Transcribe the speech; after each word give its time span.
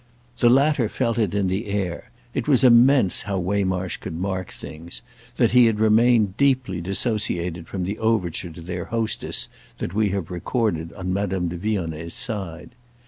The 0.37 0.49
latter 0.49 0.89
felt 0.89 1.19
it 1.19 1.35
in 1.35 1.45
the 1.47 1.67
air—it 1.67 2.47
was 2.47 2.63
immense 2.63 3.21
how 3.21 3.37
Waymarsh 3.37 3.97
could 3.97 4.15
mark 4.15 4.51
things— 4.51 5.03
that 5.35 5.51
he 5.51 5.67
had 5.67 5.79
remained 5.79 6.37
deeply 6.37 6.81
dissociated 6.81 7.67
from 7.67 7.83
the 7.83 7.99
overture 7.99 8.49
to 8.49 8.61
their 8.61 8.85
hostess 8.85 9.47
that 9.77 9.93
we 9.93 10.09
have 10.09 10.31
recorded 10.31 10.91
on 10.93 11.13
Madame 11.13 11.49
de 11.49 11.55
Vionnet's 11.55 12.15
side. 12.15 12.71